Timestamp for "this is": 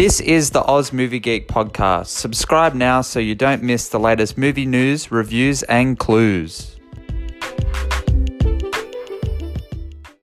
0.00-0.48